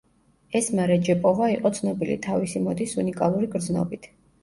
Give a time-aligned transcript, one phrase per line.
[0.59, 4.15] ესმა რეჯეპოვა იყო ცნობილი თავისი მოდის უნიკალური გრძნობით.